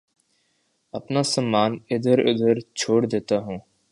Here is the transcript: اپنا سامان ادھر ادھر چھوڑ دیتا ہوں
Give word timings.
اپنا 0.93 1.21
سامان 1.23 1.71
ادھر 1.91 2.17
ادھر 2.29 2.55
چھوڑ 2.79 2.99
دیتا 3.05 3.37
ہوں 3.45 3.59